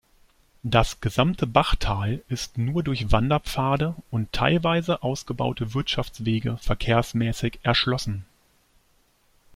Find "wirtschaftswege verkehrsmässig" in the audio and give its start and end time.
5.75-7.59